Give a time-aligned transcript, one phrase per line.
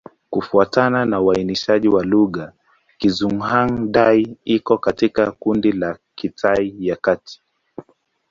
[0.29, 2.53] Kufuatana na uainishaji wa lugha,
[2.97, 7.41] Kizhuang-Dai iko katika kundi la Kitai ya Kati.